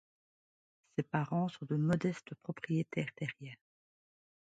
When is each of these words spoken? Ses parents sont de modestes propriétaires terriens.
Ses 0.95 1.03
parents 1.03 1.47
sont 1.49 1.65
de 1.67 1.75
modestes 1.75 2.33
propriétaires 2.33 3.13
terriens. 3.15 3.53